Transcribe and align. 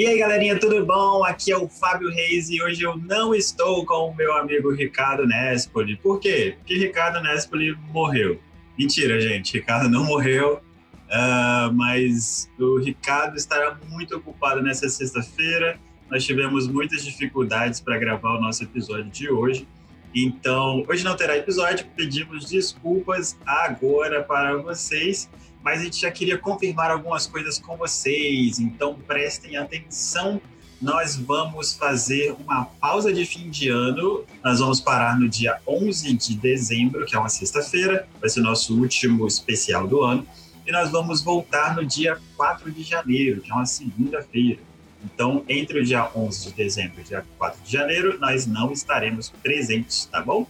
E 0.00 0.06
aí, 0.06 0.18
galerinha, 0.18 0.58
tudo 0.58 0.82
bom? 0.86 1.22
Aqui 1.24 1.52
é 1.52 1.58
o 1.58 1.68
Fábio 1.68 2.08
Reis 2.08 2.48
e 2.48 2.62
hoje 2.62 2.82
eu 2.82 2.96
não 2.96 3.34
estou 3.34 3.84
com 3.84 4.08
o 4.08 4.16
meu 4.16 4.34
amigo 4.34 4.72
Ricardo 4.72 5.26
Nespoli. 5.26 5.94
Por 5.96 6.18
quê? 6.18 6.54
Porque 6.56 6.78
Ricardo 6.78 7.22
Nespoli 7.22 7.76
morreu. 7.90 8.40
Mentira, 8.78 9.20
gente, 9.20 9.52
Ricardo 9.52 9.90
não 9.90 10.02
morreu, 10.02 10.54
uh, 10.54 11.70
mas 11.74 12.50
o 12.58 12.78
Ricardo 12.78 13.36
estará 13.36 13.78
muito 13.90 14.16
ocupado 14.16 14.62
nessa 14.62 14.88
sexta-feira. 14.88 15.78
Nós 16.10 16.24
tivemos 16.24 16.66
muitas 16.66 17.04
dificuldades 17.04 17.78
para 17.78 17.98
gravar 17.98 18.38
o 18.38 18.40
nosso 18.40 18.64
episódio 18.64 19.10
de 19.10 19.30
hoje. 19.30 19.68
Então, 20.14 20.84
hoje 20.88 21.04
não 21.04 21.16
terá 21.16 21.36
episódio, 21.36 21.86
pedimos 21.96 22.46
desculpas 22.46 23.36
agora 23.46 24.22
para 24.22 24.56
vocês 24.56 25.28
mas 25.62 25.80
a 25.80 25.84
gente 25.84 26.00
já 26.00 26.10
queria 26.10 26.38
confirmar 26.38 26.90
algumas 26.90 27.26
coisas 27.26 27.58
com 27.58 27.76
vocês, 27.76 28.58
então 28.58 28.94
prestem 29.06 29.56
atenção. 29.56 30.40
Nós 30.80 31.16
vamos 31.16 31.74
fazer 31.74 32.34
uma 32.40 32.64
pausa 32.64 33.12
de 33.12 33.26
fim 33.26 33.50
de 33.50 33.68
ano. 33.68 34.24
Nós 34.42 34.60
vamos 34.60 34.80
parar 34.80 35.18
no 35.18 35.28
dia 35.28 35.60
11 35.66 36.14
de 36.14 36.34
dezembro, 36.34 37.04
que 37.04 37.14
é 37.14 37.18
uma 37.18 37.28
sexta-feira, 37.28 38.08
vai 38.18 38.30
ser 38.30 38.40
o 38.40 38.42
nosso 38.42 38.78
último 38.78 39.26
especial 39.26 39.86
do 39.86 40.00
ano. 40.00 40.26
E 40.66 40.72
nós 40.72 40.90
vamos 40.90 41.20
voltar 41.22 41.76
no 41.76 41.84
dia 41.84 42.18
4 42.36 42.70
de 42.72 42.82
janeiro, 42.82 43.42
que 43.42 43.50
é 43.50 43.54
uma 43.54 43.66
segunda-feira. 43.66 44.60
Então, 45.04 45.44
entre 45.48 45.80
o 45.80 45.84
dia 45.84 46.10
11 46.14 46.50
de 46.50 46.52
dezembro 46.52 46.94
e 46.98 47.00
o 47.02 47.04
dia 47.04 47.24
4 47.38 47.62
de 47.64 47.72
janeiro, 47.72 48.18
nós 48.18 48.46
não 48.46 48.72
estaremos 48.72 49.30
presentes, 49.42 50.06
tá 50.06 50.20
bom? 50.20 50.46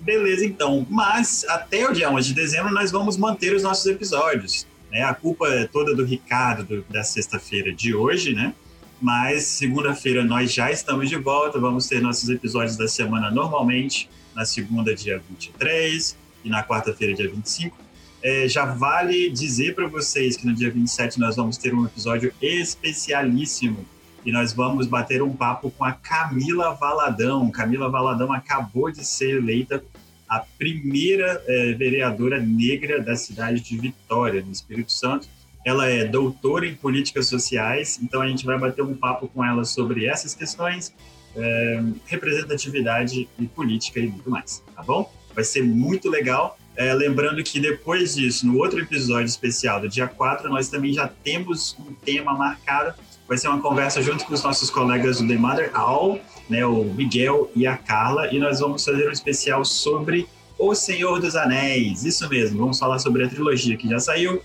Beleza, 0.00 0.44
então. 0.44 0.86
Mas 0.90 1.44
até 1.48 1.88
o 1.88 1.92
dia 1.92 2.10
11 2.10 2.28
de 2.28 2.34
dezembro 2.34 2.72
nós 2.72 2.90
vamos 2.90 3.16
manter 3.16 3.54
os 3.54 3.62
nossos 3.62 3.86
episódios. 3.86 4.66
Né? 4.90 5.02
A 5.02 5.14
culpa 5.14 5.46
é 5.48 5.66
toda 5.66 5.94
do 5.94 6.04
Ricardo 6.04 6.64
do, 6.64 6.84
da 6.90 7.04
sexta-feira 7.04 7.72
de 7.72 7.94
hoje, 7.94 8.34
né? 8.34 8.54
Mas 9.00 9.44
segunda-feira 9.44 10.24
nós 10.24 10.52
já 10.52 10.70
estamos 10.70 11.08
de 11.08 11.16
volta. 11.16 11.58
Vamos 11.58 11.86
ter 11.86 12.00
nossos 12.00 12.28
episódios 12.28 12.76
da 12.76 12.88
semana 12.88 13.30
normalmente, 13.30 14.08
na 14.34 14.44
segunda, 14.44 14.94
dia 14.94 15.22
23, 15.28 16.16
e 16.44 16.48
na 16.48 16.62
quarta-feira, 16.62 17.14
dia 17.14 17.28
25. 17.28 17.76
É, 18.22 18.46
já 18.46 18.64
vale 18.64 19.28
dizer 19.30 19.74
para 19.74 19.88
vocês 19.88 20.36
que 20.36 20.46
no 20.46 20.54
dia 20.54 20.70
27 20.70 21.18
nós 21.18 21.34
vamos 21.34 21.56
ter 21.56 21.74
um 21.74 21.84
episódio 21.84 22.32
especialíssimo 22.40 23.84
e 24.24 24.30
nós 24.30 24.52
vamos 24.52 24.86
bater 24.86 25.20
um 25.22 25.32
papo 25.34 25.70
com 25.72 25.84
a 25.84 25.92
Camila 25.92 26.72
Valadão. 26.74 27.50
Camila 27.50 27.90
Valadão 27.90 28.32
acabou 28.32 28.92
de 28.92 29.04
ser 29.04 29.38
eleita 29.38 29.82
a 30.28 30.38
primeira 30.38 31.42
é, 31.46 31.72
vereadora 31.72 32.40
negra 32.40 33.02
da 33.02 33.16
cidade 33.16 33.60
de 33.60 33.76
Vitória, 33.76 34.40
no 34.40 34.52
Espírito 34.52 34.92
Santo. 34.92 35.28
Ela 35.64 35.88
é 35.88 36.04
doutora 36.04 36.66
em 36.66 36.74
políticas 36.74 37.26
sociais, 37.26 37.98
então 38.02 38.22
a 38.22 38.28
gente 38.28 38.44
vai 38.44 38.58
bater 38.58 38.82
um 38.82 38.94
papo 38.94 39.28
com 39.28 39.44
ela 39.44 39.64
sobre 39.64 40.06
essas 40.06 40.34
questões, 40.34 40.94
é, 41.36 41.82
representatividade 42.06 43.28
e 43.38 43.46
política 43.46 44.00
e 44.00 44.06
muito 44.06 44.30
mais, 44.30 44.62
tá 44.74 44.82
bom? 44.82 45.12
Vai 45.34 45.44
ser 45.44 45.62
muito 45.62 46.08
legal. 46.08 46.58
É, 46.76 46.94
lembrando 46.94 47.42
que 47.42 47.60
depois 47.60 48.14
disso, 48.14 48.46
no 48.46 48.58
outro 48.58 48.80
episódio 48.80 49.26
especial 49.26 49.80
do 49.80 49.88
dia 49.88 50.06
4, 50.06 50.48
nós 50.48 50.68
também 50.68 50.92
já 50.92 51.06
temos 51.06 51.76
um 51.78 51.92
tema 51.92 52.32
marcado 52.32 52.94
vai 53.32 53.38
ser 53.38 53.48
uma 53.48 53.62
conversa 53.62 54.02
junto 54.02 54.26
com 54.26 54.34
os 54.34 54.42
nossos 54.42 54.68
colegas 54.68 55.18
do 55.18 55.26
The 55.26 55.36
Mother 55.36 55.70
All, 55.74 56.20
né, 56.50 56.66
o 56.66 56.84
Miguel 56.84 57.50
e 57.56 57.66
a 57.66 57.78
Carla, 57.78 58.28
e 58.30 58.38
nós 58.38 58.60
vamos 58.60 58.84
fazer 58.84 59.08
um 59.08 59.10
especial 59.10 59.64
sobre 59.64 60.28
O 60.58 60.74
Senhor 60.74 61.18
dos 61.18 61.34
Anéis. 61.34 62.04
Isso 62.04 62.28
mesmo, 62.28 62.58
vamos 62.58 62.78
falar 62.78 62.98
sobre 62.98 63.24
a 63.24 63.28
trilogia 63.28 63.74
que 63.74 63.88
já 63.88 63.98
saiu 63.98 64.42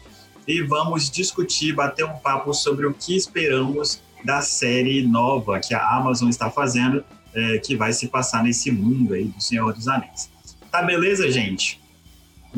e 0.48 0.62
vamos 0.62 1.12
discutir, 1.12 1.74
bater 1.74 2.06
um 2.06 2.18
papo 2.20 2.54
sobre 2.54 2.88
o 2.88 2.94
que 2.94 3.14
esperamos 3.14 4.02
da 4.24 4.42
série 4.42 5.06
nova 5.06 5.60
que 5.60 5.74
a 5.74 5.96
Amazon 5.96 6.30
está 6.30 6.50
fazendo, 6.50 7.04
é, 7.34 7.58
que 7.58 7.76
vai 7.76 7.92
se 7.92 8.08
passar 8.08 8.42
nesse 8.42 8.72
mundo 8.72 9.14
aí 9.14 9.26
do 9.26 9.42
Senhor 9.42 9.74
dos 9.74 9.90
Anéis. 9.90 10.32
Tá 10.72 10.82
beleza, 10.82 11.30
gente? 11.30 11.82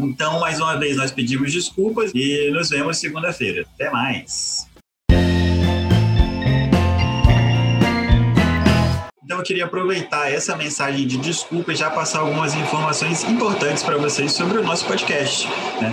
Então, 0.02 0.40
mais 0.40 0.60
uma 0.60 0.78
vez, 0.78 0.96
nós 0.96 1.12
pedimos 1.12 1.52
desculpas 1.52 2.12
e 2.16 2.50
nos 2.52 2.70
vemos 2.70 2.98
segunda-feira. 2.98 3.66
Até 3.76 3.90
mais! 3.90 4.68
Então 9.24 9.38
eu 9.38 9.44
queria 9.44 9.66
aproveitar 9.66 10.32
essa 10.32 10.56
mensagem 10.56 11.06
de 11.06 11.18
desculpa 11.18 11.74
e 11.74 11.76
já 11.76 11.90
passar 11.90 12.20
algumas 12.20 12.56
informações 12.56 13.24
importantes 13.24 13.84
para 13.84 13.98
vocês 13.98 14.32
sobre 14.32 14.58
o 14.58 14.64
nosso 14.64 14.88
podcast. 14.88 15.48
Né? 15.82 15.92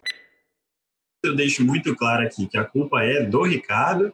Eu 1.24 1.34
deixo 1.34 1.64
muito 1.64 1.94
claro 1.94 2.24
aqui 2.24 2.46
que 2.46 2.56
a 2.56 2.64
culpa 2.64 3.02
é 3.02 3.24
do 3.24 3.42
Ricardo 3.42 4.12